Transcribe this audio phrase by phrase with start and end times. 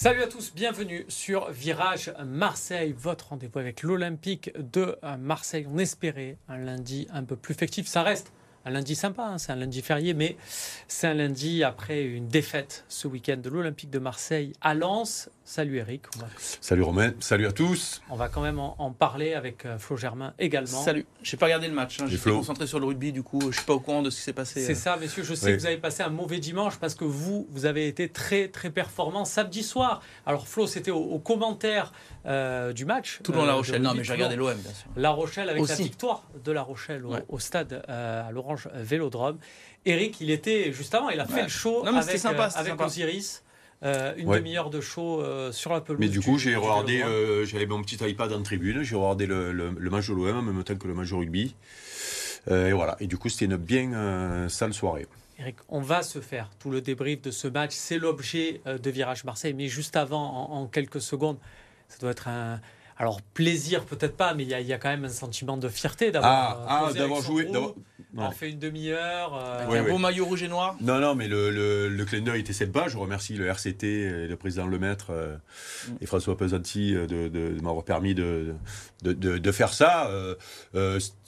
[0.00, 5.66] Salut à tous, bienvenue sur Virage Marseille, votre rendez-vous avec l'Olympique de Marseille.
[5.68, 7.88] On espérait un lundi un peu plus festif.
[7.88, 8.32] Ça reste
[8.68, 10.36] un lundi sympa, hein, c'est un lundi férié, mais
[10.88, 15.30] c'est un lundi après une défaite ce week-end de l'Olympique de Marseille à Lens.
[15.42, 16.02] Salut Eric.
[16.60, 18.02] Salut Romain, salut à tous.
[18.10, 20.82] On va quand même en, parler avec euh, Flo Germain également.
[20.82, 21.06] Salut.
[21.22, 22.04] Je n'ai pas regardé le match, hein.
[22.06, 24.16] j'étais concentré sur le rugby, du coup je ne suis pas au courant de ce
[24.16, 24.60] qui s'est passé.
[24.60, 24.74] C'est euh.
[24.74, 25.22] ça, messieurs.
[25.22, 28.10] Je sais que vous avez passé un mauvais dimanche parce que vous, vous avez été
[28.10, 30.02] très très performant samedi soir.
[30.26, 31.94] Alors Flo, c'était au, commentaire
[32.26, 33.20] euh, du match.
[33.24, 34.90] Tout le long La Rochelle, non mais j'ai regardé l'OM bien sûr.
[34.96, 39.38] La Rochelle avec la victoire de La Rochelle au, stade à l'Orange Vélodrome.
[39.84, 43.42] Eric, il était juste avant, il a fait le show avec, sympa, avec Osiris.
[43.84, 46.00] Euh, une demi-heure de show euh, sur la pelouse.
[46.00, 49.52] Mais du coup, j'ai regardé, euh, j'avais mon petit iPad en tribune, j'ai regardé le,
[49.52, 51.54] le, match de l'OM en même temps que le match de rugby.
[52.50, 52.96] et voilà.
[52.98, 55.06] Et du coup, c'était une bien sale soirée.
[55.38, 57.70] Eric, on va se faire tout le débrief de ce match.
[57.72, 59.54] C'est l'objet de Virage Marseille.
[59.54, 61.38] Mais juste avant, en, quelques secondes,
[61.88, 62.60] ça doit être un,
[62.98, 66.64] alors plaisir peut-être pas, mais il y, a quand même un sentiment de fierté d'avoir
[66.68, 67.48] ah, ah, joué,
[68.16, 69.34] on fait une demi-heure.
[69.36, 70.76] Euh, un beau maillot rouge et noir.
[70.80, 72.88] Non, non, mais le, le, le clin d'œil était sympa.
[72.88, 75.36] Je remercie le RCT, et le président Lemaître euh,
[76.00, 78.54] et François Pesanti euh, de, m'avoir permis de,
[79.02, 80.10] de, faire ça.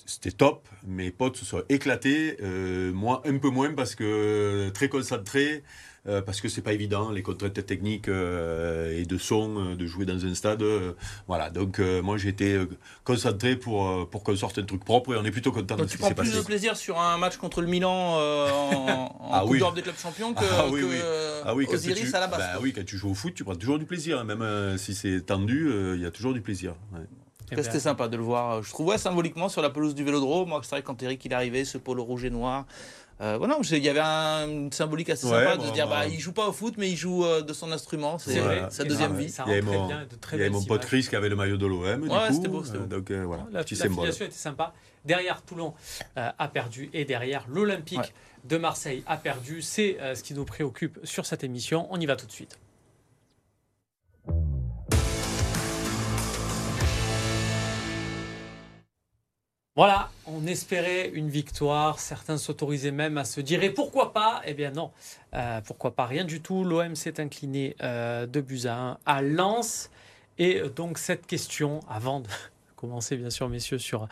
[0.07, 0.67] C'était top.
[0.85, 2.37] Mes potes se sont éclatés.
[2.93, 5.63] moi, un peu moins parce que très concentré.
[6.09, 9.87] Euh, parce que c'est pas évident, les contraintes techniques euh, et de son, euh, de
[9.87, 10.65] jouer dans un stade.
[11.27, 12.59] voilà, donc moi j'ai été
[13.05, 15.89] concentré pour, pour qu'on sorte un truc propre et on est plutôt content de ce
[15.89, 16.09] qui s'est passé.
[16.09, 18.17] Tu prends plus de plaisir sur un match contre le Milan en,
[19.21, 20.83] en ah, Coupe d'Europe des clubs champions que, ah, oui,
[21.45, 21.67] ah, oui.
[21.71, 22.39] Osiris à la base.
[22.39, 24.25] Bah, oui, quand tu joues au foot, tu prends toujours du plaisir, hein.
[24.25, 26.75] même si c'est tendu, il y a toujours du plaisir.
[27.53, 27.81] Eh C'était ben.
[27.81, 28.63] sympa de le voir.
[28.63, 30.49] Je trouvais symboliquement sur la pelouse du Vélodrome.
[30.49, 32.67] Moi, c'est vrai quand Eric il est arrivé, ce polo rouge et noir,
[33.21, 36.19] euh, voilà, il y avait un, une symbolique assez sympa de se dire bah, il
[36.19, 38.19] joue pas au foot, mais il joue euh, de son instrument.
[38.19, 39.33] C'est sa deuxième vie.
[39.47, 41.67] il y avait mon, il y avait mon pote Chris qui avait le maillot de
[41.67, 42.09] l'OM.
[42.09, 42.87] Ouais, c'était beau, beau.
[42.87, 44.73] Donc euh, voilà, la, petit la était sympa.
[45.05, 45.75] Derrière, Toulon
[46.17, 48.15] euh, a perdu et derrière, l'Olympique
[48.45, 49.61] de Marseille a perdu.
[49.61, 51.89] C'est ce qui nous préoccupe sur cette émission.
[51.91, 52.59] On y va tout de suite.
[59.81, 62.01] Voilà, on espérait une victoire.
[62.01, 64.43] Certains s'autorisaient même à se dire et pourquoi pas?
[64.45, 64.91] Eh bien non,
[65.33, 66.05] euh, pourquoi pas?
[66.05, 66.65] Rien du tout.
[66.65, 69.89] L'OM s'est incliné euh, de buts à 1 à Lens.
[70.37, 72.29] Et donc cette question, avant de
[72.77, 74.07] commencer bien sûr messieurs sur,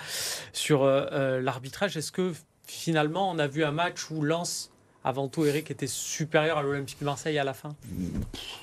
[0.55, 2.33] sur euh, l'arbitrage, est-ce que
[2.67, 4.71] finalement on a vu un match où Lens
[5.05, 7.77] avant tout, Eric était supérieur à l'Olympique de Marseille à la fin?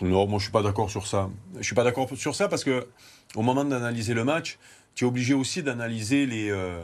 [0.02, 1.30] Non, moi je suis pas d'accord sur ça.
[1.56, 2.88] Je suis pas d'accord sur ça parce que
[3.36, 4.58] au moment d'analyser le match,
[4.96, 6.84] tu es obligé aussi d'analyser les, euh,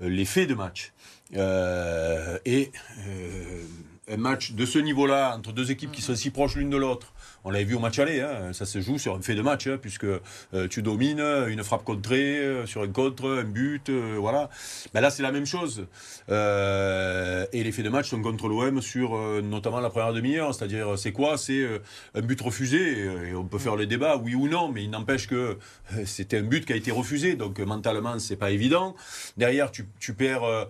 [0.00, 0.92] les faits de match.
[1.34, 2.70] Euh, et
[3.08, 3.62] euh,
[4.08, 7.14] un match de ce niveau-là, entre deux équipes qui sont si proches l'une de l'autre,
[7.46, 8.54] on l'avait vu au match aller, hein.
[8.54, 11.84] ça se joue sur un fait de match, hein, puisque euh, tu domines, une frappe
[11.84, 14.48] contrée, euh, sur un contre, un but, euh, voilà.
[14.94, 15.86] Là, c'est la même chose.
[16.28, 21.12] et les faits de match sont contre l'OM sur notamment la première demi-heure, c'est-à-dire, c'est
[21.12, 21.36] quoi?
[21.36, 21.66] C'est
[22.14, 25.58] un but refusé, on peut faire le débat, oui ou non, mais il n'empêche que
[26.06, 28.96] c'était un but qui a été refusé, donc mentalement, c'est pas évident.
[29.36, 30.68] Derrière, tu perds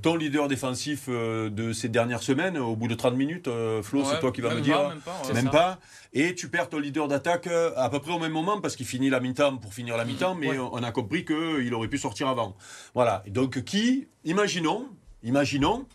[0.00, 3.48] ton leader défensif de ces dernières semaines, au bout de 30 minutes,
[3.82, 4.88] Flo, c'est toi qui vas me dire.
[4.88, 5.32] même pas.
[5.32, 5.78] Même pas
[6.14, 8.86] et tu perds ton leader d'attaque euh, à peu près au même moment parce qu'il
[8.86, 12.28] finit la mi-temps pour finir la mi-temps, mais on a compris qu'il aurait pu sortir
[12.28, 12.56] avant.
[12.94, 13.24] Voilà.
[13.26, 14.88] donc qui, imaginons,
[15.24, 15.86] imaginons,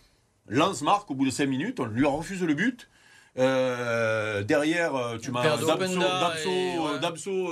[0.47, 2.89] lance marque au bout de 5 minutes, on lui refuse le but.
[3.37, 5.43] Euh, derrière, euh, tu m'as
[6.99, 7.47] Dabso,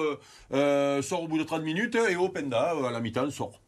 [1.02, 3.62] sort au bout de 30 minutes et Openda à la mi-temps sort.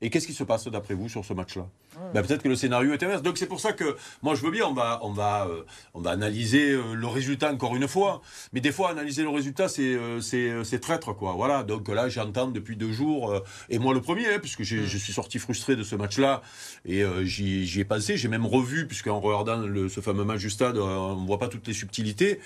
[0.00, 1.66] Et qu'est-ce qui se passe d'après vous sur ce match-là
[2.14, 3.22] ben, Peut-être que le scénario est inverse.
[3.22, 5.62] Donc c'est pour ça que moi je veux bien, on va, on va, euh,
[5.94, 8.22] on va analyser euh, le résultat encore une fois.
[8.52, 11.14] Mais des fois, analyser le résultat, c'est euh, c'est traître.
[11.14, 11.32] Quoi.
[11.32, 11.64] Voilà.
[11.64, 15.38] Donc là, j'entends depuis deux jours, et moi le premier, hein, puisque je suis sorti
[15.38, 16.42] frustré de ce match-là,
[16.84, 18.16] et j'y ai pensé.
[18.16, 21.48] J'ai même revu, puisqu'en regardant le, ce fameux match du stade, on ne voit pas
[21.48, 22.40] toutes les subtilités.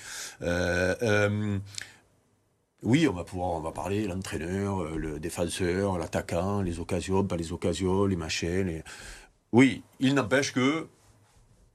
[2.82, 7.36] Oui, on va pouvoir, on va parler l'entraîneur, euh, le défenseur, l'attaquant, les occasions, pas
[7.36, 8.82] les occasions, les machins.
[9.52, 10.88] Oui, il n'empêche que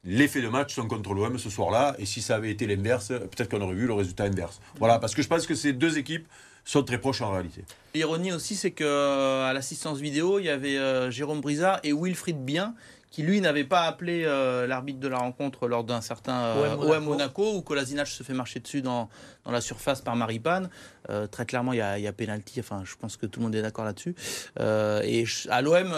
[0.03, 3.07] les faits de match sont contre l'OM ce soir-là, et si ça avait été l'inverse,
[3.07, 4.59] peut-être qu'on aurait vu le résultat inverse.
[4.79, 6.27] Voilà, parce que je pense que ces deux équipes
[6.65, 7.63] sont très proches en réalité.
[7.95, 12.75] L'ironie aussi, c'est qu'à l'assistance vidéo, il y avait euh, Jérôme Brizard et Wilfried Bien
[13.17, 17.03] qui lui n'avait pas appelé euh, l'arbitre de la rencontre lors d'un certain euh, OM,
[17.03, 17.55] Monaco.
[17.55, 19.09] où Kolasinac se fait marcher dessus dans,
[19.43, 20.69] dans la surface par Maripane.
[21.09, 22.59] Euh, très clairement, il y a, y a pénalty.
[22.59, 24.13] Enfin, je pense que tout le monde est d'accord là-dessus.
[24.59, 25.95] et à l'OM,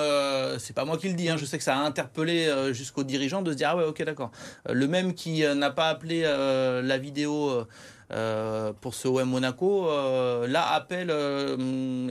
[0.60, 1.28] c'est pas moi qui le dis.
[1.28, 4.02] Hein, je sais que ça a interpellé jusqu'aux dirigeants de se dire ah ouais, ok,
[4.04, 4.32] d'accord.
[4.70, 7.68] le même qui n'a pas appelé la vidéo
[8.82, 9.88] pour ce OM Monaco,
[10.48, 11.10] là appelle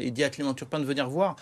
[0.01, 1.37] et dit à Clément Turpin de venir voir.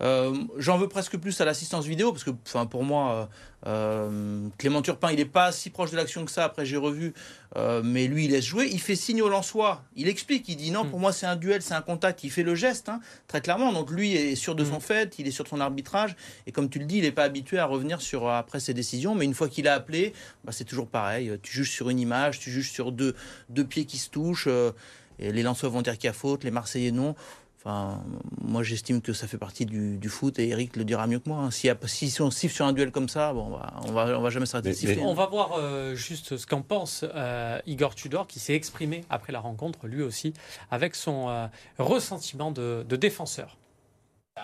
[0.00, 2.30] J'en veux presque plus à l'assistance vidéo parce que,
[2.64, 3.28] pour moi,
[3.66, 6.44] euh, Clément Turpin, il n'est pas si proche de l'action que ça.
[6.44, 7.12] Après, j'ai revu,
[7.56, 8.68] euh, mais lui, il laisse jouer.
[8.70, 9.82] Il fait signe au Lançois.
[9.96, 10.48] Il explique.
[10.48, 12.24] Il dit non, pour moi, c'est un duel, c'est un contact.
[12.24, 13.72] Il fait le geste, hein, très clairement.
[13.72, 14.80] Donc lui est sûr de son mm.
[14.80, 15.18] fait.
[15.18, 16.14] Il est sûr de son arbitrage.
[16.46, 19.14] Et comme tu le dis, il n'est pas habitué à revenir sur après ses décisions.
[19.14, 20.12] Mais une fois qu'il a appelé,
[20.44, 21.32] bah, c'est toujours pareil.
[21.42, 23.14] Tu juges sur une image, tu juges sur deux,
[23.48, 24.48] deux pieds qui se touchent.
[24.48, 24.72] Euh,
[25.18, 27.16] et les Lançois vont dire qu'il y a faute, les Marseillais non.
[27.58, 28.04] Enfin,
[28.40, 31.38] moi, j'estime que ça fait partie du, foot et Eric le dira mieux que moi.
[31.38, 31.50] Hein.
[31.50, 31.68] Si,
[32.10, 33.46] si, on siffle sur un duel comme ça, bon,
[33.84, 35.00] on va, on va, jamais s'arrêter de siffler.
[35.02, 39.32] On va voir euh, juste ce qu'en pense euh, Igor Tudor, qui s'est exprimé après
[39.32, 40.34] la rencontre, lui aussi,
[40.70, 41.46] avec son euh,
[41.78, 43.56] ressentiment de, de défenseur.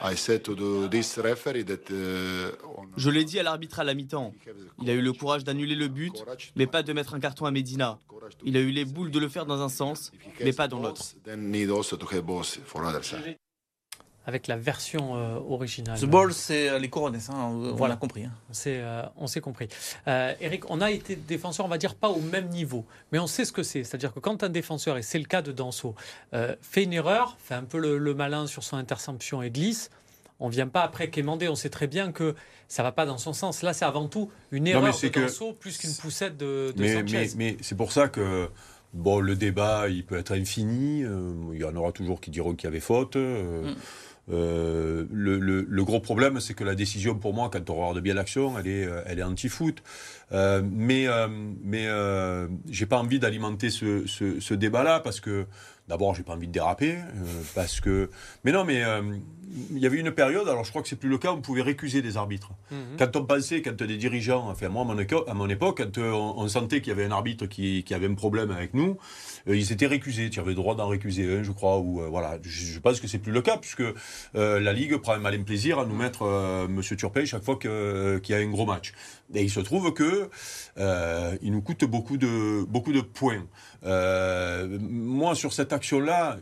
[0.03, 0.15] Uh,
[2.97, 4.35] Je l'ai dit à l'arbitre à la mi-temps.
[4.83, 6.13] Il a eu le courage d'annuler le but,
[6.57, 7.99] mais pas de mettre un carton à Medina.
[8.45, 11.03] Il a eu les boules de le faire dans un sens, mais pas dans l'autre.
[14.27, 16.01] Avec la version euh, originale.
[16.01, 17.95] The ball, c'est euh, les couronnes, ça, on, voilà.
[17.95, 18.25] l'a compris.
[18.25, 18.33] Hein.
[18.67, 19.69] Euh, on s'est compris.
[20.07, 23.45] Eric, on a été défenseur, on va dire pas au même niveau, mais on sait
[23.45, 23.85] ce que c'est.
[23.85, 25.95] C'est-à-dire que quand un défenseur, et c'est le cas de Danso,
[26.63, 29.91] fait une erreur, fait un peu le, malin sur son interception et glisse,
[30.41, 31.49] on vient pas après quémander.
[31.49, 32.35] On sait très bien que
[32.67, 33.63] ça va pas dans son sens.
[33.63, 37.35] Là, c'est avant tout une erreur de Danso plus qu'une poussette de, de mais, Sanchez.
[37.37, 38.49] Mais, c'est pour ça que
[38.95, 41.01] bon, le débat, il peut être infini.
[41.01, 43.17] il y en aura toujours qui diront qu'il y avait faute.
[43.17, 43.75] Mm.
[44.31, 48.59] Euh, le, gros problème, c'est que la décision, pour moi, quand on regarde bien l'action,
[48.59, 49.83] elle est, euh, elle est anti-foot.
[50.33, 51.07] Euh, mais
[51.63, 51.89] mais
[52.69, 55.47] j'ai pas envie d'alimenter ce, ce, ce débat-là parce que
[55.89, 56.99] d'abord, j'ai pas envie de déraper
[57.55, 58.11] parce que.
[58.45, 58.83] Mais non, mais
[59.71, 61.63] il y avait une période, alors je crois que c'est plus le cas, on pouvait
[61.63, 62.51] récuser des arbitres.
[62.71, 62.79] Mhm.
[62.99, 66.89] Quand on pensait, quand des dirigeants, enfin moi à mon époque, quand on, sentait qu'il
[66.89, 68.97] y avait un arbitre qui, qui, avait un problème avec nous,
[69.47, 70.31] ils étaient récusés.
[70.31, 72.39] Tu avais le droit d'en récuser un, je crois, ou voilà.
[72.43, 73.83] Je, pense que c'est plus le cas puisque
[74.35, 78.35] la Ligue prend un malin plaisir à nous mettre Monsieur Turpin chaque fois qu'il y
[78.35, 78.93] a un gros match.
[79.35, 80.29] Et il se trouve que
[80.79, 83.47] euh, il nous coûte beaucoup de, beaucoup de points.
[83.85, 86.39] Euh, moi, sur cette action-là,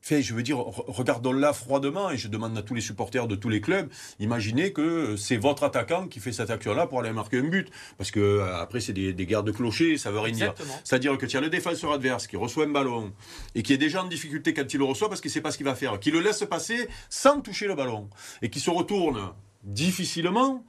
[0.00, 3.48] fait, je veux dire, regardons-la froidement et je demande à tous les supporters de tous
[3.48, 3.88] les clubs,
[4.18, 7.68] imaginez que c'est votre attaquant qui fait cette action-là pour aller marquer un but.
[7.98, 10.54] Parce que euh, après, c'est des, guerres de clochers, ça veut rien dire.
[10.84, 13.12] C'est-à-dire que tu as le défenseur adverse qui reçoit un ballon
[13.54, 15.50] et qui est déjà en difficulté quand il le reçoit parce qu'il ne sait pas
[15.50, 18.08] ce qu'il va faire, qui le laisse passer sans toucher le ballon
[18.42, 19.32] et qui se retourne
[19.62, 20.64] difficilement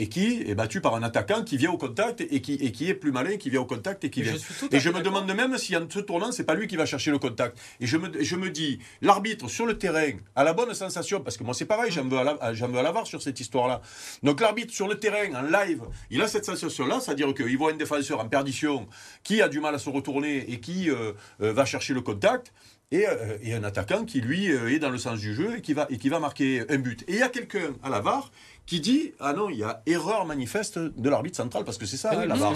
[0.00, 2.88] et qui est battu par un attaquant qui vient au contact et qui, et qui
[2.88, 4.32] est plus malin, qui vient au contact et qui vient.
[4.72, 7.10] et je me demande même si en se tournant, c'est pas lui qui va chercher
[7.10, 7.58] le contact.
[7.80, 11.36] Et je me, je me dis, l'arbitre sur le terrain a la bonne sensation, parce
[11.36, 13.82] que moi c'est pareil, j'en veux, à la, l'avoir sur cette histoire-là.
[14.22, 17.76] Donc l'arbitre sur le terrain, en live, il a cette sensation-là, c'est-à-dire qu'il voit un
[17.76, 18.88] défenseur en perdition
[19.22, 21.12] qui a du mal à se retourner et qui euh,
[21.42, 22.54] euh, va chercher le contact.
[22.92, 25.74] Et, euh, et, un attaquant qui lui est dans le sens du jeu et qui
[25.74, 27.04] va, et qui va marquer un but.
[27.06, 28.32] Et il y a quelqu'un à la VAR
[28.70, 31.96] qui dit ah non, il y a erreur manifeste de l'arbitre central parce que c'est
[31.96, 32.54] ça, la barre.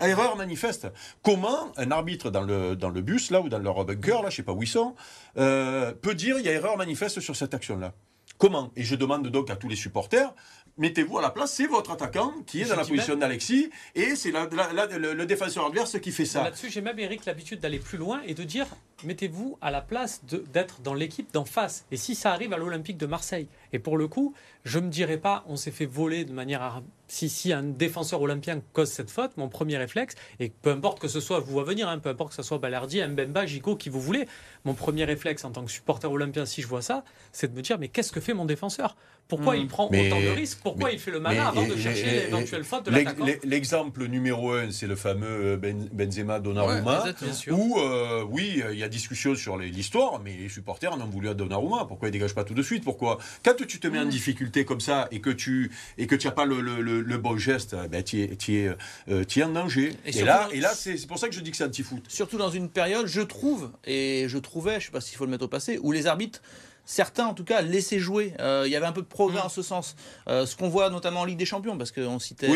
[0.00, 0.86] erreur manifeste.
[1.24, 4.36] Comment un arbitre dans le dans le bus là ou dans leur bunker là, je
[4.36, 4.94] sais pas où ils sont,
[5.38, 7.94] euh, peut dire il y a erreur manifeste sur cette action là.
[8.38, 8.70] Comment?
[8.76, 10.32] Et je demande donc à tous les supporters
[10.78, 14.30] mettez-vous à la place, c'est votre attaquant qui est dans la position d'Alexis et c'est
[14.30, 16.44] le, défenseur adverse qui fait ça.
[16.44, 18.66] Là-dessus, j'ai même, Eric, l'habitude d'aller plus loin et de dire
[19.04, 21.84] mettez-vous à la place d'être dans l'équipe d'en face.
[21.90, 24.90] Et si ça arrive à l'Olympique de Marseille, et pour le coup, je ne me
[24.90, 29.10] dirais pas on s'est fait voler de manière si, si un défenseur olympien cause cette
[29.10, 32.08] faute, mon premier réflexe, et peu importe que ce soit vous à venir, hein, peu
[32.08, 34.26] importe que ce soit Balardi, Mbemba, Gico, qui vous voulez,
[34.64, 37.62] mon premier réflexe en tant que supporter olympien, si je vois ça, c'est de me
[37.62, 38.96] dire mais qu'est-ce que fait mon défenseur?
[39.28, 39.60] Pourquoi hmm.
[39.60, 40.60] il prend autant de risques?
[40.62, 43.26] Pourquoi il fait le malin avant de chercher l'éventuelle faute de l'attaquant?
[43.42, 47.04] L'exemple numéro un, c'est le fameux euh, ben, Benzema Donnarumma,
[47.50, 51.28] où euh, oui, il y a discussion sur l'histoire, mais les supporters en ont voulu
[51.28, 51.86] à Donnarumma.
[51.86, 52.84] Pourquoi il dégage pas tout de suite?
[52.84, 53.18] Pourquoi?
[53.44, 54.10] Quand tu te mets en hmm.
[54.10, 57.76] difficulté comme ça et que tu et que tu n'as pas le le, bon geste,
[57.90, 58.68] ben, tu es,
[59.08, 59.92] euh, en danger.
[60.04, 62.04] Et, là, et là c'est pour ça que je dis que c'est anti-foot.
[62.08, 65.24] Surtout dans une période, je trouve, et je trouvais, je ne sais pas s'il faut
[65.24, 66.42] le mettre au passé, où les arbitres
[66.86, 68.32] certains en tout cas laissaient jouer.
[68.40, 69.46] Euh, il y avait un peu de progrès mm.
[69.46, 69.96] en ce sens.
[70.28, 72.48] Euh, ce qu'on voit notamment en Ligue des Champions, parce qu'on citait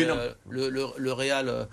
[0.49, 1.67] le, le, Real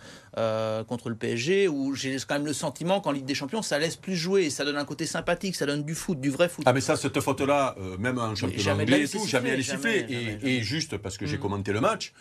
[0.86, 3.96] contre le PSG, où j'ai quand même le sentiment qu'en Ligue des Champions, ça laisse
[3.96, 6.64] plus jouer, ça donne un côté sympathique, ça donne du foot, du vrai foot.
[6.66, 10.06] Ah mais ça, cette faute-là, même en championnat anglais et tout, jamais elle est sifflée.
[10.42, 11.40] Et, juste parce que j'ai mm.
[11.40, 12.12] commenté le match,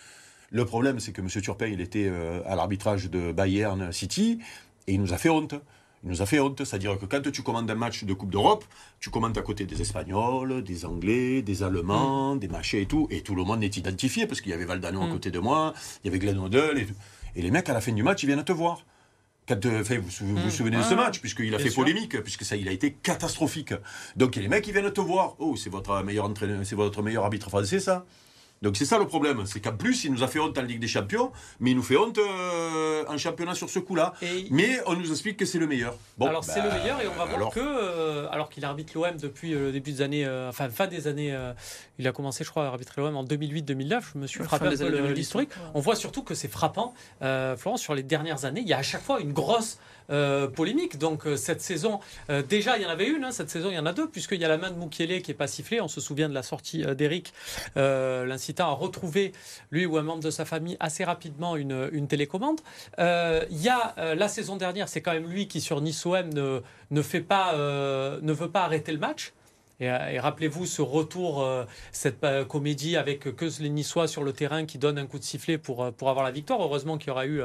[0.49, 1.27] le problème, c'est que M.
[1.27, 4.39] Turpin, il était euh, à l'arbitrage de Bayern City
[4.87, 5.55] et il nous a fait honte.
[6.03, 8.63] Il nous a fait honte, c'est-à-dire que quand tu commandes un match de Coupe d'Europe,
[8.99, 12.39] tu commandes à côté des Espagnols, des Anglais, des Allemands, mm.
[12.39, 15.01] des machins et tout, et tout le monde est identifié parce qu'il y avait Valdano
[15.01, 15.11] à mm.
[15.11, 15.73] côté de moi,
[16.03, 16.87] il y avait Glenn Hoddle et,
[17.35, 18.85] et les mecs à la fin du match, ils viennent te voir
[19.47, 20.49] Quand, vous vous, vous, mmh.
[20.49, 23.73] souvenez de ce match, puisqu'il a fait polémique, puisque ça, il a été catastrophique.
[24.15, 25.35] Donc, les mecs, ils viennent te voir.
[25.39, 28.05] Oh, c'est votre meilleur entraîneur, c'est votre meilleur arbitre français, ça
[28.61, 30.79] donc c'est ça le problème, c'est qu'en plus il nous a fait honte en Ligue
[30.79, 34.13] des Champions, mais il nous fait honte euh, en championnat sur ce coup-là.
[34.49, 35.95] Mais on nous explique que c'est le meilleur.
[36.17, 38.93] Bon, alors c'est le bah, meilleur et on va voir que euh, alors qu'il arbitre
[38.95, 41.37] l'OM depuis euh, le début des années, enfin fin des années,
[41.99, 44.01] il a commencé je crois à arbitrer l'OM en 2008-2009.
[44.13, 45.49] Je me suis frappé un peu l'historique.
[45.73, 48.83] On voit surtout que c'est frappant, Florence, sur les dernières années, il y a à
[48.83, 50.97] chaque fois une grosse euh, polémique.
[50.97, 51.99] Donc euh, cette saison,
[52.29, 54.07] euh, déjà il y en avait une, hein, cette saison il y en a deux,
[54.07, 55.81] puisqu'il y a la main de Moukielé qui est pas sifflée.
[55.81, 57.33] On se souvient de la sortie d'Eric,
[57.75, 59.33] l'incitant à retrouver,
[59.71, 62.61] lui ou un membre de sa famille, assez rapidement une, télécommande.
[62.97, 66.61] Il y a la saison dernière, c'est quand même lui qui sur Nice OM ne,
[66.91, 69.33] ne, fait pas, ne veut pas arrêter le match.
[69.81, 74.33] Euh, et, rappelez-vous ce retour, euh, cette euh, comédie avec que les Niçois sur le
[74.33, 76.61] terrain qui donnent un coup de sifflet pour, pour avoir la victoire.
[76.61, 77.41] Heureusement qu'il y aura eu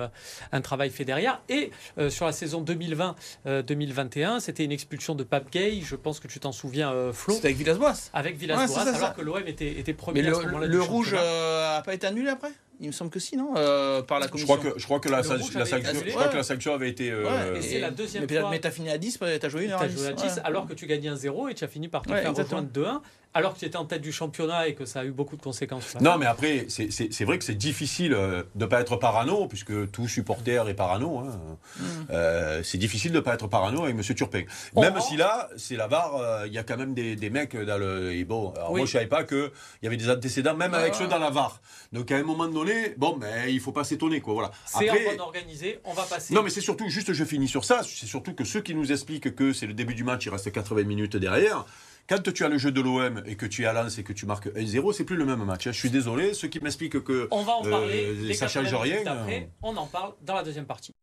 [0.52, 1.42] un travail fait derrière.
[1.48, 1.70] Et
[2.08, 5.80] sur la saison 2020-2021, c'était une expulsion de Pape Gay.
[5.82, 7.34] Je pense que tu t'en souviens, Flo.
[7.34, 8.10] C'était avec Villas-Boas.
[8.12, 10.66] Avec Villas-Boas, alors que l'OM était, était premier Mais ce.
[10.66, 12.50] Le rouge n'a pas été annulé après?
[12.82, 14.54] Il me semble que si, non euh, Par la commission.
[14.54, 17.10] Je crois que, je crois que, la, sanction, que la sanction avait été.
[17.10, 18.50] Euh, et c'est la deuxième mais, fois.
[18.50, 19.96] Mais t'as fini à 10, t'as joué une heure à 10.
[19.96, 22.12] joué à 10 alors que tu gagnais un 0 et tu as fini par te
[22.12, 23.00] faire rejoindre 2-1
[23.34, 25.42] alors que tu étais en tête du championnat et que ça a eu beaucoup de
[25.42, 25.96] conséquences.
[26.00, 29.90] Non, mais après, c'est vrai que c'est difficile euh, de ne pas être parano, puisque
[29.90, 31.18] tout supporter est parano.
[31.18, 31.38] Hein.
[31.78, 31.84] Mm.
[32.10, 34.14] Euh, c'est difficile de ne pas être parano avec M.
[34.14, 34.42] Turpin.
[34.76, 37.78] Même si là, c'est la VAR, euh, il y a quand même des, mecs dans
[37.78, 38.12] le.
[38.12, 39.50] Et bon, alors moi, je ne savais pas qu'il
[39.82, 41.60] y avait des antécédents, même avec ceux dans la VAR.
[41.92, 44.20] Donc à un moment donné, bon, mais il ne faut pas s'étonner.
[44.20, 44.50] Quoi, voilà.
[44.66, 46.34] C'est en organisé, on va passer.
[46.34, 48.92] Non, mais c'est surtout, juste je finis sur ça, c'est surtout que ceux qui nous
[48.92, 51.64] expliquent que c'est le début du match, il reste 80 minutes derrière.
[52.08, 54.12] Quand tu as le jeu de l'OM et que tu es à Lens et que
[54.12, 55.66] tu marques 1-0, c'est plus le même match.
[55.66, 55.72] Hein.
[55.72, 58.98] Je suis désolé, ceux qui m'expliquent que on va en parler, euh, ça change rien.
[59.06, 60.94] Après, on en parle dans la deuxième partie.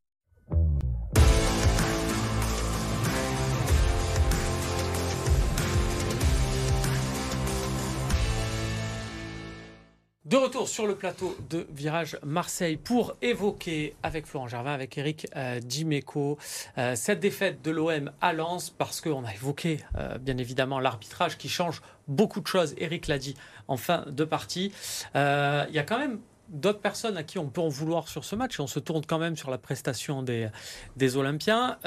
[10.30, 15.26] De retour sur le plateau de Virage Marseille pour évoquer avec Florent Gervin, avec Eric
[15.36, 15.60] euh,
[16.78, 21.40] euh, cette défaite de l'OM à Lens, parce qu'on a évoqué euh, bien évidemment l'arbitrage
[21.40, 22.76] qui change beaucoup de choses.
[22.78, 23.36] Eric l'a dit
[23.68, 24.72] en fin de partie.
[25.16, 26.20] Il y a quand même
[26.50, 29.04] d'autres personnes à qui on peut en vouloir sur ce match et on se tourne
[29.08, 30.48] quand même sur la prestation des,
[30.96, 31.80] des Olympiens.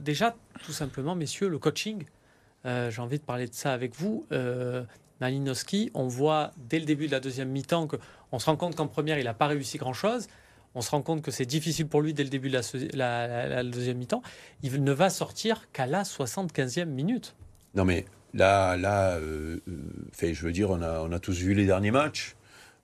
[0.00, 0.34] déjà,
[0.64, 2.06] tout simplement, messieurs, le coaching.
[2.64, 4.26] J'ai envie de parler de ça avec vous.
[5.20, 8.86] Malinowski, on voit dès le début de la deuxième mi-temps qu'on se rend compte qu'en
[8.86, 10.28] première, il n'a pas réussi grand-chose.
[10.74, 12.60] On se rend compte que c'est difficile pour lui dès le début de
[12.96, 14.22] la, deuxième mi-temps.
[14.62, 17.34] Il ne va sortir qu'à la 75e minute.
[17.74, 21.54] Non mais là, là euh, euh, je veux dire, on a, on a, tous vu
[21.54, 22.36] les derniers matchs.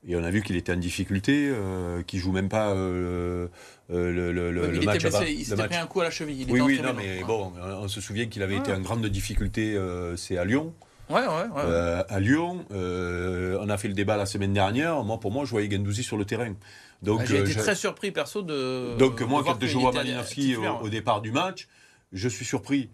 [0.06, 3.48] Et on a vu qu'il était en difficulté, euh, qu'il joue même pas euh,
[3.88, 5.02] le, le, le, match.
[5.26, 6.46] il s'était pris un coup à la cheville.
[6.50, 9.78] oui, oui, non, mais bon, on, se souvient qu'il avait été en grande difficulté,
[10.16, 10.74] c'est à Lyon.
[11.10, 11.62] Ouais, ouais, ouais.
[11.62, 15.02] Euh, à Lyon, euh, on a fait le débat la semaine dernière.
[15.04, 16.54] Moi, pour moi, je voyais Gendouzi sur le terrain.
[17.02, 18.96] Donc, j'ai été euh, très surpris perso de.
[18.96, 21.68] Donc moi, quand je vois Malinowski au, départ du match,
[22.12, 22.88] je suis surpris.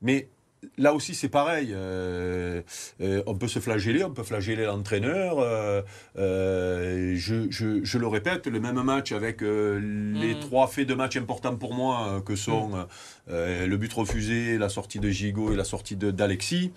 [0.00, 0.28] Mais
[0.78, 1.74] là aussi, c'est pareil.
[3.00, 5.84] on peut se flageller, on peut flageller l'entraîneur.
[6.14, 10.40] Je, je, le répète, le même match avec les mm.
[10.40, 12.86] trois faits de match importants pour moi, que sont mm.
[13.30, 16.70] le but refusé, la sortie de Gigot et la sortie d'Alexis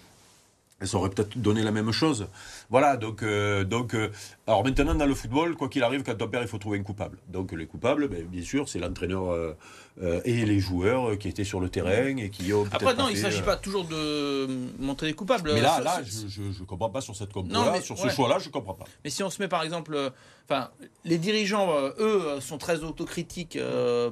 [0.79, 2.27] elles auraient peut-être donné la même chose.
[2.69, 4.11] Voilà, donc, euh, donc euh,
[4.47, 6.83] alors maintenant dans le football, quoi qu'il arrive, quand on perd, il faut trouver un
[6.83, 7.17] coupable.
[7.27, 11.59] Donc les coupables, ben, bien sûr, c'est l'entraîneur euh, et les joueurs qui étaient sur
[11.59, 12.65] le terrain et qui ont.
[12.71, 14.47] Après, non, il ne s'agit pas toujours de
[14.79, 15.51] montrer les coupables.
[15.53, 18.51] Mais là, là, je ne comprends pas sur cette compo-là, sur ce choix-là, je ne
[18.53, 18.85] comprends pas.
[19.03, 20.11] Mais si on se met par exemple,
[20.47, 20.69] enfin,
[21.03, 23.59] les dirigeants, eux, sont très autocritiques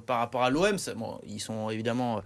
[0.06, 0.76] par rapport à l'OM.
[0.98, 2.22] Bon, ils sont évidemment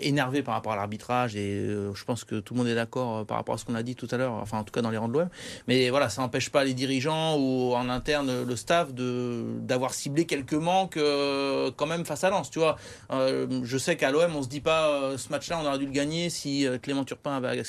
[0.00, 3.35] énervés par rapport à l'arbitrage et je pense que tout le monde est d'accord par
[3.36, 4.98] rapport à ce qu'on a dit tout à l'heure, enfin en tout cas dans les
[4.98, 5.28] rangs de l'OM.
[5.68, 10.26] Mais voilà, ça n'empêche pas les dirigeants ou en interne le staff de d'avoir ciblé
[10.26, 12.50] quelques manques euh, quand même face à Lens.
[12.50, 12.76] Tu vois,
[13.10, 15.86] euh, je sais qu'à l'OM on se dit pas euh, ce match-là on aurait dû
[15.86, 17.62] le gagner si Clément Turpin avait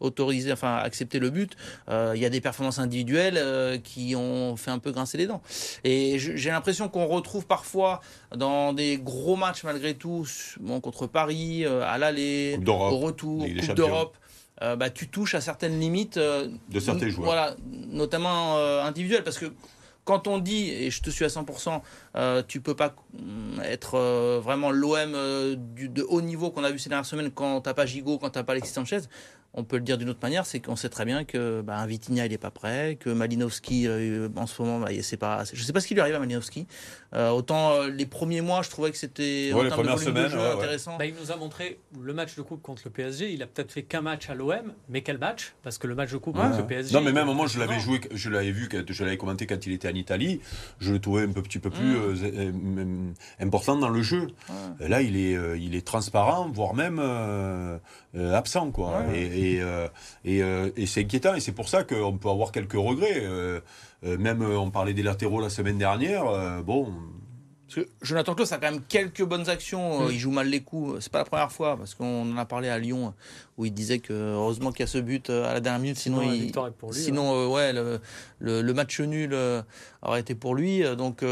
[0.00, 1.56] autorisé, enfin accepté le but.
[1.88, 5.42] Il y a des performances individuelles qui ont fait un peu grincer les dents.
[5.84, 8.00] Et j'ai l'impression qu'on retrouve parfois
[8.34, 10.26] dans des gros matchs malgré tout,
[10.60, 14.16] bon, contre Paris, à l'aller, au retour, Coupe d'Europe.
[14.60, 17.24] Euh, bah, tu touches à certaines limites euh, de certains joueurs.
[17.24, 17.56] Voilà,
[17.90, 19.46] notamment euh, individuelles, parce que
[20.04, 21.80] quand on dit, et je te suis à 100%,
[22.16, 22.94] euh, tu peux pas
[23.64, 23.98] être
[24.40, 28.18] vraiment l'OM de haut niveau qu'on a vu ces dernières semaines quand t'as pas Gigot,
[28.18, 29.02] quand t'as pas Alexis Sanchez.
[29.54, 32.24] On peut le dire d'une autre manière, c'est qu'on sait très bien que bah, Vitinha
[32.24, 35.64] il n'est pas prêt, que Malinowski euh, en ce moment, bah, c'est pas, je ne
[35.64, 36.66] sais pas ce qui lui arrive à Malinowski.
[37.14, 40.96] Euh, autant euh, les premiers mois, je trouvais que c'était ouais, les premières semaines intéressant.
[40.96, 43.30] Bah, il nous a montré le match de coupe contre le PSG.
[43.30, 45.52] Il a peut-être fait qu'un match à l'OM, mais quel match?
[45.62, 46.94] Parce que le match de coupe contre le PSG.
[46.94, 49.72] Non, mais même moi, je l'avais joué, je l'avais vu, je l'avais commenté quand il
[49.72, 50.40] était en Italie.
[50.80, 53.12] Je le trouvais un petit peu plus mm.
[53.40, 54.28] important dans le jeu.
[54.80, 57.02] Là, il est, il est transparent, voire même
[58.14, 59.04] absent, quoi.
[59.14, 61.34] Et, euh, et, c'est inquiétant.
[61.34, 63.22] Et c'est pour ça qu'on peut avoir quelques regrets.
[63.22, 63.60] Euh,
[64.02, 66.24] même, on parlait des latéraux la semaine dernière.
[66.62, 66.92] bon.
[67.66, 70.06] Parce que Jonathan Klaus a quand même quelques bonnes actions.
[70.06, 70.10] Mm.
[70.10, 70.98] Il joue mal les coups.
[71.00, 73.14] C'est pas la première fois parce qu'on en a parlé à Lyon
[73.56, 75.96] où il disait que heureusement qu'il y a ce but à la dernière minute.
[75.98, 76.52] Sinon, il,
[76.92, 78.00] sinon ouais, le,
[78.40, 79.34] le, match nul
[80.02, 80.82] aurait été pour lui.
[80.96, 81.24] Donc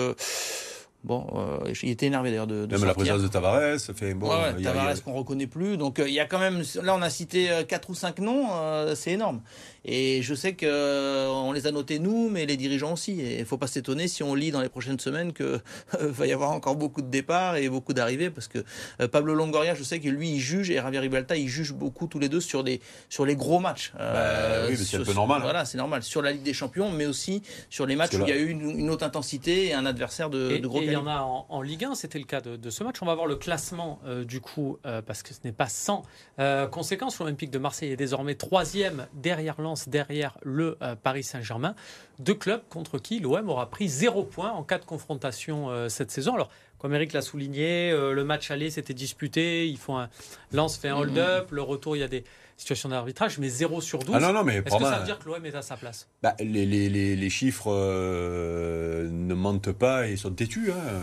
[1.02, 4.28] Bon, euh, il était énervé d'ailleurs de, de Même la présence de Tavares, fait bon.
[4.62, 5.78] Tavares qu'on reconnaît plus.
[5.78, 8.18] Donc euh, il y a quand même, là on a cité euh, quatre ou cinq
[8.18, 8.48] noms,
[8.94, 9.40] c'est énorme.
[9.84, 13.20] Et je sais que on les a notés nous, mais les dirigeants aussi.
[13.20, 15.60] Et il faut pas s'étonner si on lit dans les prochaines semaines que
[16.00, 18.64] va y avoir encore beaucoup de départs et beaucoup d'arrivées, parce que
[19.06, 22.18] Pablo Longoria, je sais que lui il juge et Javier Ribalta il juge beaucoup tous
[22.18, 23.92] les deux sur des sur les gros matchs.
[23.96, 25.38] Bah, oui, c'est un peu normal.
[25.38, 25.44] Hein.
[25.44, 28.28] Voilà, c'est normal sur la Ligue des Champions, mais aussi sur les matchs où il
[28.28, 31.06] y a eu une, autre intensité et un adversaire de, de gros il y en
[31.06, 32.96] a en, Ligue 1, c'était le cas de, ce match.
[33.02, 36.02] On va voir le classement euh, du coup, euh, parce que ce n'est pas sans
[36.38, 37.18] euh, conséquence.
[37.18, 41.74] L'Olympique de Marseille est désormais troisième derrière Lens, derrière le Paris Saint-Germain.
[42.18, 46.34] Deux clubs contre qui l'OM aura pris zéro point en cas de confrontation cette saison.
[46.34, 49.68] Alors, comme Eric l'a souligné, le match aller s'était disputé.
[49.68, 50.08] Ils font un
[50.52, 51.50] Lens fait un hold-up.
[51.50, 52.24] Le retour, il y a des
[52.60, 54.14] situation d'arbitrage, mais 0 sur 12.
[54.14, 56.08] Ah non, non, mais Est-ce que ça veut dire que l'OM est à sa place?
[56.22, 60.70] bah, les, les, les, chiffres euh, ne mentent pas et sont têtus.
[60.70, 61.00] Hein.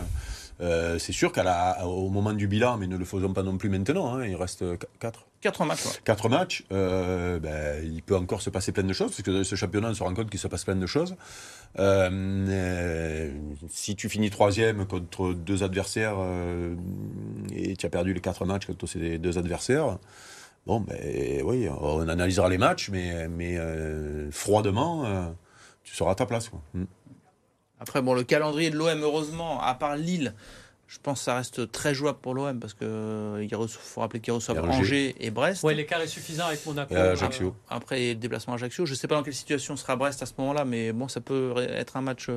[0.60, 4.14] Euh, c'est sûr qu'au moment du bilan, mais ne le faisons pas non plus maintenant,
[4.14, 4.64] hein, il reste
[5.00, 5.26] 4.
[5.40, 6.00] 4 matchs.
[6.04, 6.64] 4 matchs.
[6.72, 9.90] Euh, ben, il peut encore se passer plein de choses, parce que dans ce championnat,
[9.90, 11.14] on se rend compte qu'il se passe plein de choses.
[13.68, 16.16] si tu finis troisième contre deux adversaires
[17.54, 19.98] et tu as perdu les 4 matchs contre ces deux adversaires,
[20.68, 25.24] Bon, ben oui, on analysera les matchs, mais, mais euh, froidement, euh,
[25.82, 26.50] tu seras à ta place.
[26.74, 26.84] Mm.
[27.80, 30.34] Après, bon, le calendrier de l'OM, heureusement, à part Lille,
[30.88, 34.32] je pense que ça reste très jouable pour l'OM parce qu'il euh, faut rappeler qu'ils
[34.32, 35.62] reçoivent Angers et Brest.
[35.62, 36.94] Oui, l'écart est suffisant avec Monaco.
[36.94, 37.54] Et Ajaccio.
[37.68, 38.86] Après, le déplacement à Ajaccio.
[38.86, 41.20] Je ne sais pas dans quelle situation sera Brest à ce moment-là, mais bon, ça
[41.20, 42.28] peut être un match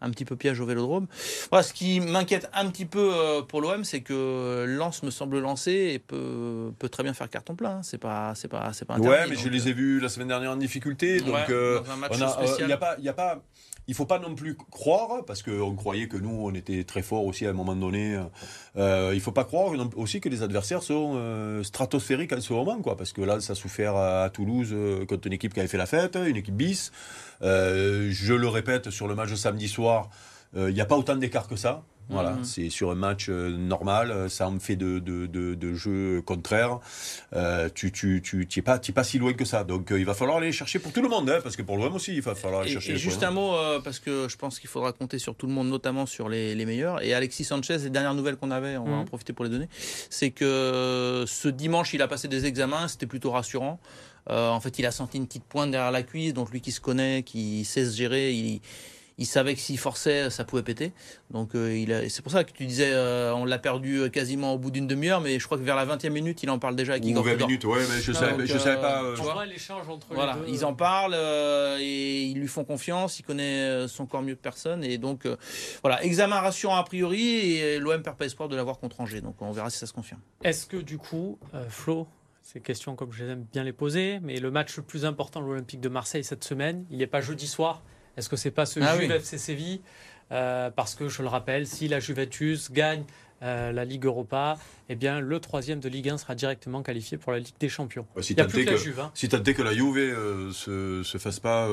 [0.00, 1.06] un petit peu piège au Vélodrome.
[1.50, 5.38] Voilà, ce qui m'inquiète un petit peu euh, pour l'OM, c'est que Lens me semble
[5.38, 7.82] lancé et peut, peut très bien faire carton plein.
[7.82, 8.94] C'est pas, c'est pas, c'est pas.
[8.94, 11.80] Interdit, ouais, mais je les ai vus la semaine dernière en difficulté, donc il euh,
[12.66, 13.42] n'y a, pas, il y a pas
[13.88, 17.24] il faut pas non plus croire, parce qu'on croyait que nous, on était très forts
[17.24, 18.20] aussi à un moment donné.
[18.76, 22.80] Euh, il faut pas croire aussi que les adversaires sont euh, stratosphériques en ce moment,
[22.82, 25.68] quoi, parce que là, ça a souffert à, Toulouse euh, contre une équipe qui avait
[25.68, 26.92] fait la fête, une équipe bis.
[27.42, 30.10] Euh, je le répète, sur le match de samedi soir,
[30.54, 31.82] il n'y a pas autant d'écart que ça.
[32.10, 32.44] Voilà, mhm.
[32.44, 36.22] c'est sur un match euh, normal, euh, ça en fait de, de, de, de jeu
[36.22, 36.78] contraire.
[37.34, 39.62] Euh, tu tu tu es pas pas si loin que ça.
[39.64, 41.94] Donc il va falloir aller chercher pour tout le monde, hein, parce que pour l'OM
[41.94, 42.92] aussi, il va falloir aller chercher.
[42.92, 43.52] Et juste un mot
[43.84, 46.64] parce que je pense qu'il faudra compter sur tout le monde, notamment sur les, les
[46.64, 47.02] meilleurs.
[47.02, 49.06] Et Alexis Sanchez, les dernières nouvelles qu'on avait, on va en mhm.
[49.06, 49.68] profiter pour les donner,
[50.08, 53.80] c'est que ce dimanche, il a passé des examens, c'était plutôt rassurant.
[54.28, 56.80] en fait, il a senti une petite pointe derrière la cuisse, donc lui qui se
[56.80, 58.62] connaît, qui sait se gérer, il
[59.18, 60.92] il savait que s'il forçait, ça pouvait péter.
[61.30, 64.58] Donc euh, c'est pour ça que tu disais, euh, on l'a perdu euh, quasiment au
[64.58, 66.92] bout d'une demi-heure, mais je crois que vers la 20e minute, il en parle déjà
[66.92, 69.02] avec Igor 20 minutes, ouais, mais je ne savais, je savais pas.
[69.16, 70.56] Tu vois l'échange entre voilà, les deux.
[70.56, 71.16] Ils en parlent
[71.80, 74.84] et ils lui font confiance, il connaît son corps mieux que personne.
[74.84, 75.26] Et donc,
[75.82, 79.20] voilà, examen rassurant a priori, et l'OM perd pas espoir de l'avoir contre Angers.
[79.20, 80.20] Donc on verra si ça se confirme.
[80.44, 82.06] Est-ce que du coup, Flo,
[82.42, 85.40] ces questions comme je les aime bien les poser, mais le match le plus important
[85.40, 87.82] de l'Olympique de Marseille cette semaine, il n'est pas jeudi soir
[88.18, 89.80] est-ce que c'est pas ce ah Juve FC Séville
[90.32, 93.04] euh, Parce que je le rappelle, si la Juventus gagne
[93.42, 97.30] euh, la Ligue Europa, eh bien le troisième de Ligue 1 sera directement qualifié pour
[97.30, 98.06] la Ligue des Champions.
[98.20, 98.98] si tu as que, la Juve.
[98.98, 99.12] Hein.
[99.14, 101.68] Si que la Juve euh, se, se fasse pas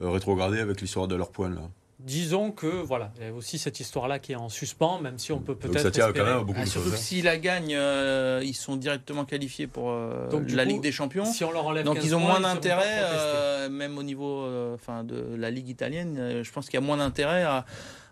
[0.00, 1.62] rétrograder avec l'histoire de leur points là
[1.98, 5.32] disons que voilà, il y a aussi cette histoire-là qui est en suspens, même si
[5.32, 5.82] on peut peut-être.
[5.82, 8.76] Ça tient quand même beaucoup ah, de Surtout que s'ils la gagnent, euh, ils sont
[8.76, 11.24] directement qualifiés pour euh, la Ligue des Champions.
[11.24, 15.34] Si on leur enlève Donc ils ont moins d'intérêt, euh, même au niveau enfin de
[15.36, 16.42] la Ligue italienne.
[16.42, 17.64] je pense qu'il y a moins d'intérêt à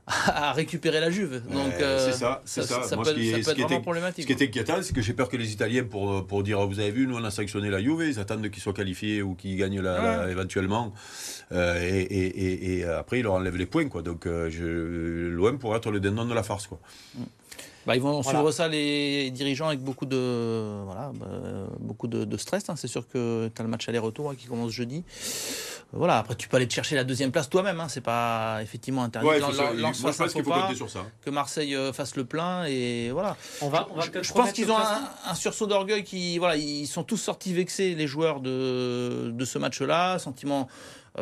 [0.26, 1.42] à récupérer la Juve.
[1.50, 2.82] Donc c'est ça, c'est ça.
[2.82, 4.28] Ça, peut, être, vraiment problématique.
[4.28, 6.78] Ce qui est inquiétant, c'est que j'ai peur que les Italiens, pour, pour dire, vous
[6.78, 9.56] avez vu, nous on a sanctionné la Juve, ils attendent qu'ils soient qualifiés ou qu'ils
[9.56, 10.92] gagnent la, éventuellement.
[11.52, 13.88] et, et, et, après, ils leur enlèvent les points.
[13.88, 14.02] Quoi.
[14.02, 16.66] Donc l'OM pourrait être le dindon de la farce.
[16.66, 16.78] Quoi.
[17.14, 17.24] Mm.
[17.86, 21.26] Bah, ils vont suivre ça, les dirigeants, avec beaucoup de, voilà, bah,
[21.78, 22.68] beaucoup de, stress.
[22.68, 22.74] Hein.
[22.76, 25.04] C'est sûr que tu as le match aller-retour hein, qui commence jeudi.
[25.92, 27.80] Voilà, après, tu peux aller te chercher la deuxième place toi-même.
[27.80, 27.88] Hein.
[27.88, 29.28] C'est pas effectivement interdit.
[29.28, 29.52] Ouais, faut
[30.74, 31.06] sur ça.
[31.24, 32.64] Que Marseille euh, fasse le plein.
[32.64, 33.36] Et voilà.
[33.60, 33.86] On va,
[34.20, 36.04] je, pense qu'ils ont un, sursaut d'orgueil.
[36.04, 40.18] Qui, voilà, ils sont tous sortis vexés, les joueurs de, de ce match-là.
[40.18, 40.68] Sentiment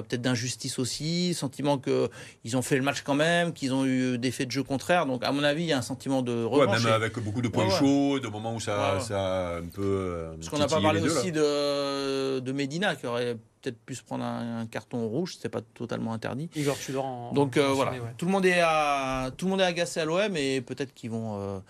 [0.03, 4.31] peut-être d'injustice aussi, sentiment qu'ils ont fait le match quand même, qu'ils ont eu des
[4.31, 5.07] faits de jeu contraires.
[5.07, 6.85] Donc, à mon avis, il y a un sentiment de revanche.
[6.85, 9.83] même avec beaucoup de points chauds, de moments où ça, ça un peu.
[9.83, 14.03] Euh, Parce qu'on n'a pas parlé aussi de, de Medina, qui aurait peut-être pu se
[14.03, 16.51] prendre un, carton rouge, c'est pas totalement interdit.
[16.55, 19.65] Igor Tudor en, Donc euh, voilà, tout le monde est à, tout le monde est
[19.65, 21.63] agacé à l'OM et peut-être qu'ils vont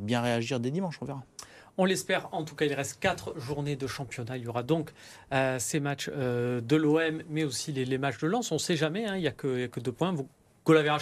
[0.00, 1.22] bien réagir dès dimanche, on verra.
[1.78, 2.28] On l'espère.
[2.32, 4.36] En tout cas, il reste quatre journées de championnat.
[4.36, 4.92] Il y aura donc
[5.32, 8.52] euh, ces matchs euh, de l'OM, mais aussi les, matchs de Lens.
[8.52, 9.06] On ne sait jamais.
[9.06, 9.16] Hein.
[9.16, 10.12] il n'y a, que deux points.
[10.12, 10.28] Vous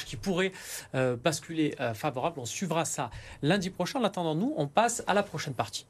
[0.06, 0.52] qui pourrait
[0.94, 2.40] euh, basculer favorable.
[2.40, 3.10] On suivra ça
[3.42, 4.00] lundi prochain.
[4.00, 5.86] En attendant, nous, on passe à la prochaine partie.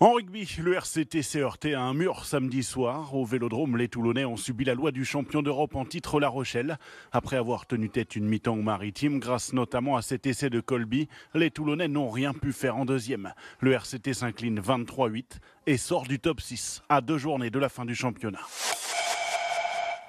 [0.00, 3.16] En rugby, le RCT s'est heurté à un mur samedi soir.
[3.16, 6.78] Au Vélodrome, les Toulonnais ont subi la loi du champion d'Europe en titre La Rochelle.
[7.10, 11.50] Après avoir tenu tête une mi-temps maritime, grâce notamment à cet essai de Colby, les
[11.50, 13.34] Toulonnais n'ont rien pu faire en deuxième.
[13.58, 17.84] Le RCT s'incline 23-8 et sort du top 6 à deux journées de la fin
[17.84, 18.38] du championnat.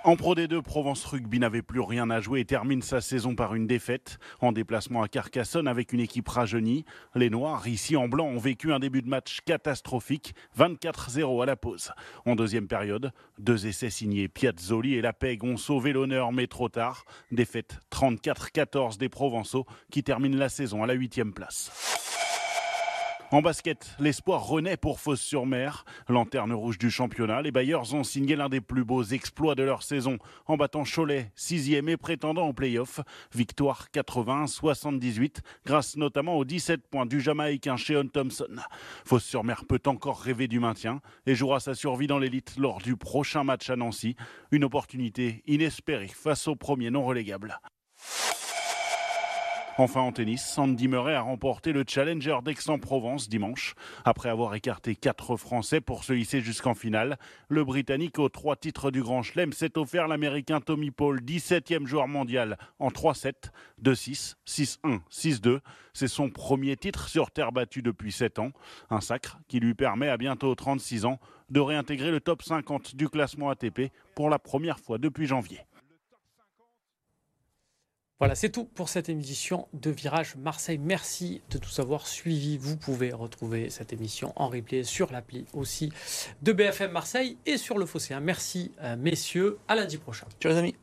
[0.06, 3.54] En Pro D2, Provence Rugby n'avait plus rien à jouer et termine sa saison par
[3.54, 4.18] une défaite.
[4.40, 6.86] En déplacement à Carcassonne avec une équipe rajeunie,
[7.16, 11.58] les Noirs, ici en blanc, ont vécu un début de match catastrophique, 24-0 à la
[11.58, 11.92] pause.
[12.26, 17.04] En deuxième période, deux essais signés Piazzoli et Lapeg ont sauvé l'honneur, mais trop tard.
[17.32, 22.29] Défaite 34-14 des Provençaux qui terminent la saison à la huitième place.
[23.32, 25.86] En basket, l'espoir renaît pour Fos-sur-Mer.
[26.08, 29.84] Lanterne rouge du championnat, les Bayers ont signé l'un des plus beaux exploits de leur
[29.84, 33.02] saison en battant Cholet, sixième et prétendant au play-off.
[33.36, 38.56] Victoire 81-78 grâce notamment aux 17 points du Jamaïcain Sheon Thompson.
[39.06, 43.44] Fos-sur-Mer peut encore rêver du maintien et jouera sa survie dans l'élite lors du prochain
[43.44, 44.16] match à Nancy.
[44.50, 47.60] Une opportunité inespérée face au premier non relégable.
[49.80, 53.76] Enfin en tennis, Sandy Murray a remporté le Challenger d'Aix-en-Provence dimanche.
[54.04, 58.92] Après avoir écarté quatre Français pour se hisser jusqu'en finale, le Britannique aux trois titres
[58.92, 65.00] du Grand Chelem s'est offert l'Américain Tommy Paul, 17e joueur mondial, en 3-7, 2-6, 6-1,
[65.10, 65.60] 6-2.
[65.94, 68.52] C'est son premier titre sur terre battue depuis 7 ans.
[68.90, 73.08] Un sacre qui lui permet à bientôt 36 ans de réintégrer le top 50 du
[73.08, 75.62] classement ATP pour la première fois depuis janvier.
[78.20, 80.78] Voilà, c'est tout pour cette émission de Virage Marseille.
[80.78, 82.58] Merci de tous avoir suivi.
[82.58, 85.90] Vous pouvez retrouver cette émission en replay sur l'appli aussi
[86.42, 88.20] de BFM Marseille et sur le Fosséen.
[88.20, 89.58] Merci, euh, messieurs.
[89.70, 90.28] À lundi prochain.
[90.42, 90.76] Ciao, les amis.